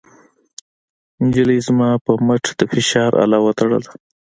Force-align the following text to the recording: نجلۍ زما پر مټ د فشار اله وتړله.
نجلۍ 1.23 1.59
زما 1.67 1.89
پر 2.05 2.17
مټ 2.27 2.43
د 2.59 2.61
فشار 2.71 3.11
اله 3.23 3.37
وتړله. 3.45 3.91